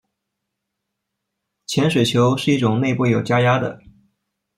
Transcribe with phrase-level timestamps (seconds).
[1.67, 3.83] 潜水球是一种内部有加压的。